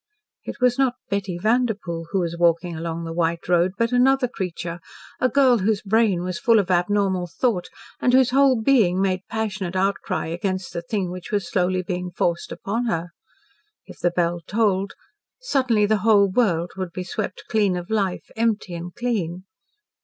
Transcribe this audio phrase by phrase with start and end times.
[0.45, 4.79] It was not Betty Vanderpoel who was walking along the white road, but another creature
[5.19, 9.75] a girl whose brain was full of abnormal thought, and whose whole being made passionate
[9.75, 11.51] outcry against the thing which was being
[11.83, 13.09] slowly forced upon her.
[13.85, 14.93] If the bell tolled
[15.39, 19.43] suddenly, the whole world would be swept clean of life empty and clean.